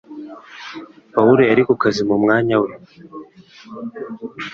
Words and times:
Pawulo 1.13 1.41
yari 1.49 1.61
ku 1.67 1.73
kazi 1.81 2.01
mu 2.09 2.15
mwanya 2.21 2.55
we 2.63 2.71